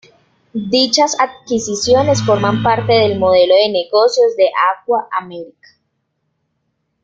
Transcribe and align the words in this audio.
Dichas 0.71 1.15
adquisiciones 1.19 2.25
forman 2.25 2.63
parte 2.63 2.91
del 2.91 3.19
modelo 3.19 3.53
de 3.53 3.71
negocios 3.71 4.35
de 4.35 4.47
Aqua 4.75 5.07
America. 5.11 5.69